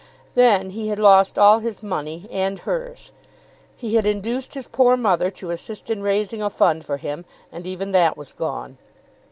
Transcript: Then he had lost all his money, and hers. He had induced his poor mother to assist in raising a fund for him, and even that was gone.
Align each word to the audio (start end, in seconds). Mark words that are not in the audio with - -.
Then 0.33 0.71
he 0.71 0.87
had 0.87 0.97
lost 0.97 1.37
all 1.37 1.59
his 1.59 1.83
money, 1.83 2.27
and 2.31 2.57
hers. 2.57 3.11
He 3.77 3.93
had 3.93 4.03
induced 4.03 4.55
his 4.55 4.65
poor 4.65 4.97
mother 4.97 5.29
to 5.29 5.51
assist 5.51 5.91
in 5.91 6.01
raising 6.01 6.41
a 6.41 6.49
fund 6.49 6.83
for 6.83 6.97
him, 6.97 7.23
and 7.51 7.67
even 7.67 7.91
that 7.91 8.17
was 8.17 8.33
gone. 8.33 8.79